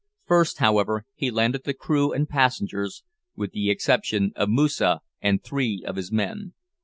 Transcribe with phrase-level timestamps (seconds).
[0.25, 3.03] First however, he landed the crew and passengers,
[3.35, 6.55] with the exception of Moosa and three of his men.